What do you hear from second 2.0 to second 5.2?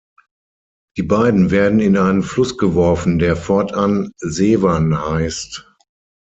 Fluss geworfen, der fortan Severn